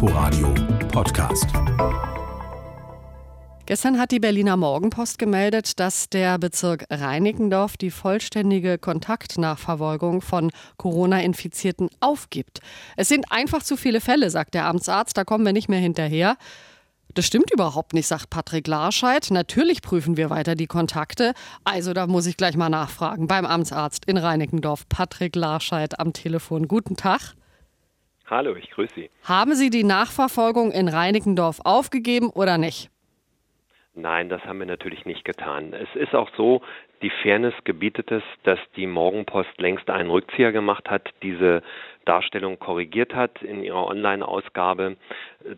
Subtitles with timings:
[0.00, 0.54] Inforadio
[0.92, 1.48] Podcast.
[3.66, 11.90] Gestern hat die Berliner Morgenpost gemeldet, dass der Bezirk Reinickendorf die vollständige Kontaktnachverfolgung von Corona-Infizierten
[11.98, 12.60] aufgibt.
[12.96, 16.36] Es sind einfach zu viele Fälle, sagt der Amtsarzt, da kommen wir nicht mehr hinterher.
[17.14, 19.26] Das stimmt überhaupt nicht, sagt Patrick Larscheid.
[19.32, 21.32] Natürlich prüfen wir weiter die Kontakte.
[21.64, 24.88] Also da muss ich gleich mal nachfragen beim Amtsarzt in Reinickendorf.
[24.88, 26.68] Patrick Larscheid am Telefon.
[26.68, 27.34] Guten Tag.
[28.30, 29.10] Hallo, ich grüße Sie.
[29.24, 32.90] Haben Sie die Nachverfolgung in Reinickendorf aufgegeben oder nicht?
[33.94, 35.72] Nein, das haben wir natürlich nicht getan.
[35.72, 36.60] Es ist auch so,
[37.02, 41.62] die Fairness gebietet es, dass die Morgenpost längst einen Rückzieher gemacht hat, diese
[42.04, 44.96] Darstellung korrigiert hat in ihrer Online-Ausgabe.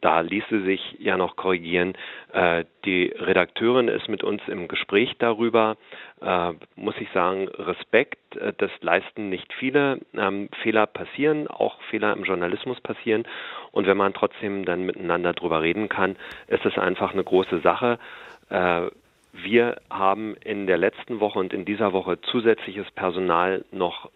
[0.00, 1.94] Da ließ sie sich ja noch korrigieren.
[2.32, 5.76] Äh, die Redakteurin ist mit uns im Gespräch darüber.
[6.22, 10.00] Äh, muss ich sagen, Respekt, äh, das leisten nicht viele.
[10.16, 13.24] Ähm, Fehler passieren, auch Fehler im Journalismus passieren.
[13.72, 16.16] Und wenn man trotzdem dann miteinander drüber reden kann,
[16.46, 17.98] ist es einfach eine große Sache.
[19.32, 24.10] Wir haben in der letzten Woche und in dieser Woche zusätzliches Personal noch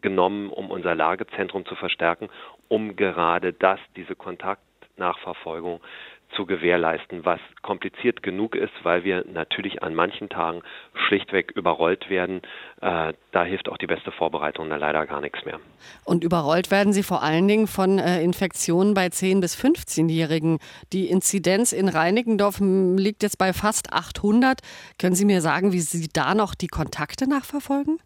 [0.00, 2.28] genommen, um unser Lagezentrum zu verstärken,
[2.68, 5.80] um gerade das, diese Kontaktnachverfolgung
[6.36, 10.62] zu gewährleisten, was kompliziert genug ist, weil wir natürlich an manchen Tagen
[11.06, 12.42] schlichtweg überrollt werden.
[12.80, 15.58] Äh, da hilft auch die beste Vorbereitung da leider gar nichts mehr.
[16.04, 20.58] Und überrollt werden Sie vor allen Dingen von äh, Infektionen bei 10- bis 15-Jährigen.
[20.92, 24.60] Die Inzidenz in Reinickendorf liegt jetzt bei fast 800.
[25.00, 27.98] Können Sie mir sagen, wie Sie da noch die Kontakte nachverfolgen?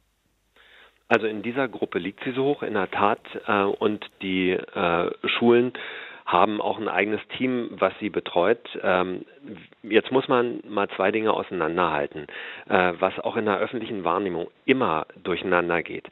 [1.11, 3.19] Also in dieser Gruppe liegt sie so hoch, in der Tat.
[3.47, 5.73] Äh, und die äh, Schulen
[6.31, 8.61] haben auch ein eigenes Team, was sie betreut.
[8.83, 9.25] Ähm,
[9.83, 12.27] jetzt muss man mal zwei Dinge auseinanderhalten,
[12.69, 16.07] äh, was auch in der öffentlichen Wahrnehmung immer durcheinander geht.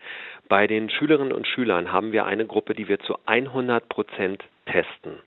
[0.49, 5.19] Bei den Schülerinnen und Schülern haben wir eine Gruppe, die wir zu 100 Prozent testen.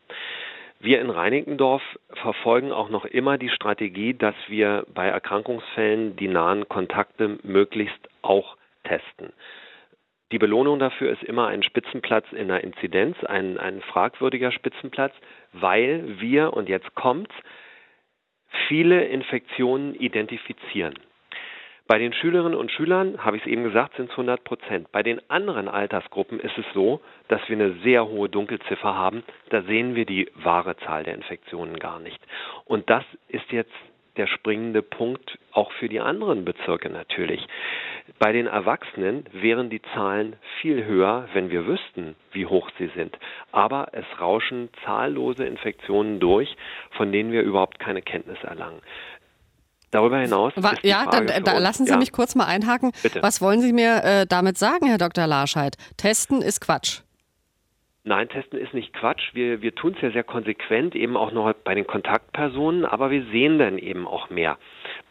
[0.79, 6.67] Wir in Reinickendorf verfolgen auch noch immer die Strategie, dass wir bei Erkrankungsfällen die nahen
[6.67, 9.30] Kontakte möglichst auch testen.
[10.41, 15.13] Belohnung dafür ist immer ein Spitzenplatz in der Inzidenz, ein, ein fragwürdiger Spitzenplatz,
[15.53, 17.33] weil wir, und jetzt kommt's,
[18.67, 20.95] viele Infektionen identifizieren.
[21.85, 24.91] Bei den Schülerinnen und Schülern, habe ich es eben gesagt, sind es 100 Prozent.
[24.91, 29.23] Bei den anderen Altersgruppen ist es so, dass wir eine sehr hohe Dunkelziffer haben.
[29.49, 32.19] Da sehen wir die wahre Zahl der Infektionen gar nicht.
[32.65, 33.73] Und das ist jetzt
[34.17, 37.45] der springende Punkt auch für die anderen Bezirke natürlich.
[38.19, 43.17] Bei den Erwachsenen wären die Zahlen viel höher, wenn wir wüssten, wie hoch sie sind.
[43.51, 46.55] Aber es rauschen zahllose Infektionen durch,
[46.91, 48.81] von denen wir überhaupt keine Kenntnis erlangen.
[49.91, 50.53] Darüber hinaus.
[50.55, 51.97] War, ja, dann, da lassen Sie ja.
[51.97, 52.91] mich kurz mal einhaken.
[53.03, 53.21] Bitte.
[53.21, 55.27] Was wollen Sie mir äh, damit sagen, Herr Dr.
[55.27, 55.75] Larscheid?
[55.97, 57.01] Testen ist Quatsch.
[58.03, 59.33] Nein, testen ist nicht Quatsch.
[59.33, 63.23] Wir, wir tun es ja sehr konsequent, eben auch noch bei den Kontaktpersonen, aber wir
[63.25, 64.57] sehen dann eben auch mehr.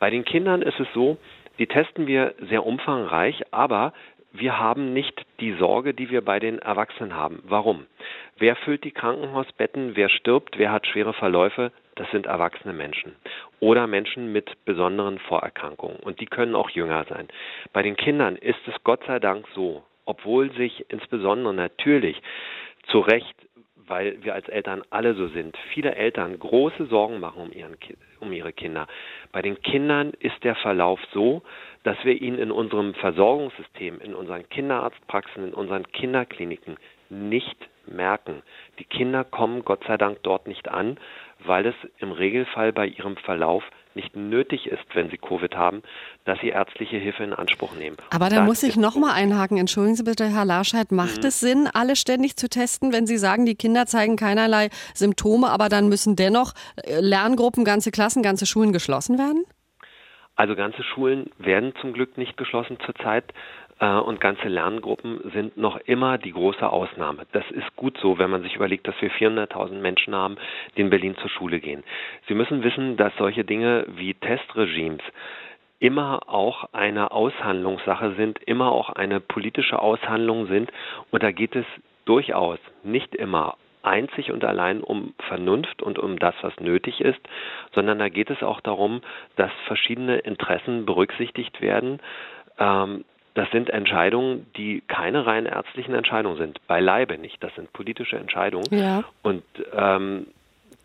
[0.01, 1.17] Bei den Kindern ist es so,
[1.59, 3.93] die testen wir sehr umfangreich, aber
[4.33, 7.43] wir haben nicht die Sorge, die wir bei den Erwachsenen haben.
[7.45, 7.87] Warum?
[8.39, 9.95] Wer füllt die Krankenhausbetten?
[9.95, 10.59] Wer stirbt?
[10.59, 11.73] Wer hat schwere Verläufe?
[11.97, 13.15] Das sind erwachsene Menschen
[13.59, 15.99] oder Menschen mit besonderen Vorerkrankungen.
[15.99, 17.29] Und die können auch jünger sein.
[17.73, 22.21] Bei den Kindern ist es Gott sei Dank so, obwohl sich insbesondere natürlich
[22.91, 23.35] zu Recht,
[23.77, 27.77] weil wir als Eltern alle so sind, viele Eltern große Sorgen machen um, ihren,
[28.21, 28.87] um ihre Kinder.
[29.33, 31.43] Bei den Kindern ist der Verlauf so,
[31.83, 36.77] dass wir ihn in unserem Versorgungssystem, in unseren Kinderarztpraxen, in unseren Kinderkliniken
[37.11, 37.57] nicht
[37.87, 38.43] merken.
[38.79, 40.99] Die Kinder kommen Gott sei Dank dort nicht an,
[41.45, 45.83] weil es im Regelfall bei ihrem Verlauf nicht nötig ist, wenn sie Covid haben,
[46.25, 47.97] dass sie ärztliche Hilfe in Anspruch nehmen.
[48.11, 49.57] Aber da muss ich nochmal einhaken.
[49.57, 51.27] Entschuldigen Sie bitte, Herr Larscheid, macht mhm.
[51.27, 55.69] es Sinn, alle ständig zu testen, wenn Sie sagen, die Kinder zeigen keinerlei Symptome, aber
[55.69, 56.53] dann müssen dennoch
[56.85, 59.45] äh, Lerngruppen, ganze Klassen, ganze Schulen geschlossen werden?
[60.41, 63.25] Also ganze Schulen werden zum Glück nicht geschlossen zurzeit.
[63.79, 67.27] Äh, und ganze Lerngruppen sind noch immer die große Ausnahme.
[67.33, 70.39] Das ist gut so, wenn man sich überlegt, dass wir 400.000 Menschen haben,
[70.75, 71.85] die in Berlin zur Schule gehen.
[72.27, 75.03] Sie müssen wissen, dass solche Dinge wie Testregimes
[75.79, 80.73] immer auch eine Aushandlungssache sind, immer auch eine politische Aushandlung sind.
[81.11, 81.67] Und da geht es
[82.07, 87.21] durchaus nicht immer einzig und allein um Vernunft und um das, was nötig ist,
[87.75, 89.03] sondern da geht es auch darum,
[89.37, 92.01] dass verschiedene Interessen berücksichtigt werden.
[92.59, 93.05] Ähm,
[93.35, 96.67] das sind Entscheidungen, die keine rein ärztlichen Entscheidungen sind.
[96.67, 97.43] Beileibe nicht.
[97.43, 98.67] Das sind politische Entscheidungen.
[98.71, 99.05] Ja.
[99.23, 100.27] Und ähm,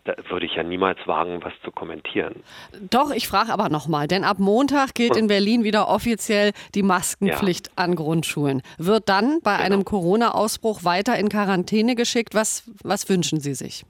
[0.06, 2.42] da würde ich ja niemals wagen, was zu kommentieren.
[2.90, 7.68] Doch, ich frage aber nochmal, denn ab Montag gilt in Berlin wieder offiziell die Maskenpflicht
[7.68, 7.72] ja.
[7.76, 8.62] an Grundschulen.
[8.78, 9.64] Wird dann bei genau.
[9.64, 12.34] einem Corona-Ausbruch weiter in Quarantäne geschickt?
[12.34, 13.84] Was, was wünschen Sie sich?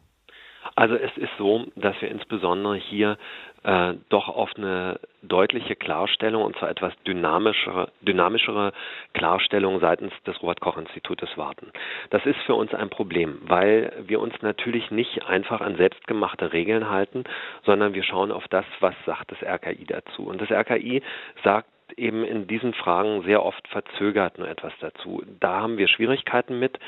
[0.74, 3.18] Also es ist so, dass wir insbesondere hier
[3.66, 8.72] äh, doch auf eine deutliche Klarstellung und zwar etwas dynamischere, dynamischere
[9.12, 11.72] Klarstellung seitens des Robert-Koch-Institutes warten.
[12.10, 16.88] Das ist für uns ein Problem, weil wir uns natürlich nicht einfach an selbstgemachte Regeln
[16.88, 17.24] halten,
[17.64, 20.28] sondern wir schauen auf das, was sagt das RKI dazu.
[20.28, 21.02] Und das RKI
[21.42, 25.24] sagt eben in diesen Fragen sehr oft verzögert nur etwas dazu.
[25.40, 26.78] Da haben wir Schwierigkeiten mit.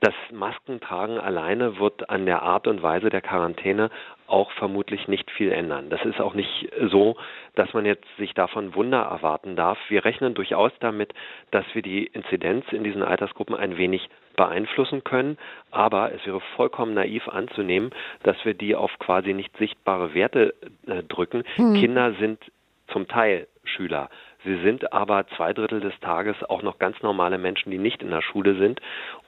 [0.00, 3.90] Das Maskentragen alleine wird an der Art und Weise der Quarantäne
[4.26, 5.90] auch vermutlich nicht viel ändern.
[5.90, 7.16] Das ist auch nicht so,
[7.54, 9.78] dass man jetzt sich davon Wunder erwarten darf.
[9.88, 11.12] Wir rechnen durchaus damit,
[11.50, 15.38] dass wir die Inzidenz in diesen Altersgruppen ein wenig beeinflussen können,
[15.70, 17.90] aber es wäre vollkommen naiv anzunehmen,
[18.22, 20.54] dass wir die auf quasi nicht sichtbare Werte
[20.86, 21.44] äh, drücken.
[21.56, 21.74] Hm.
[21.74, 22.40] Kinder sind
[22.88, 24.10] zum Teil Schüler.
[24.44, 28.10] Sie sind aber zwei Drittel des Tages auch noch ganz normale Menschen, die nicht in
[28.10, 28.80] der Schule sind.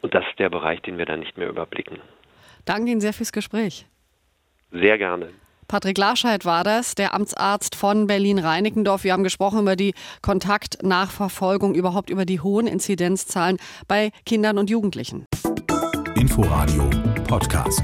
[0.03, 1.99] Und das ist der Bereich, den wir dann nicht mehr überblicken.
[2.67, 3.87] Danke Ihnen sehr fürs Gespräch.
[4.71, 5.31] Sehr gerne.
[5.69, 9.03] Patrick Larscheid war das, der Amtsarzt von Berlin-Reinickendorf.
[9.03, 13.59] Wir haben gesprochen über die Kontaktnachverfolgung, überhaupt über die hohen Inzidenzzahlen
[13.89, 15.27] bei Kindern und Jugendlichen.
[16.15, 16.89] Inforadio
[17.27, 17.83] Podcast.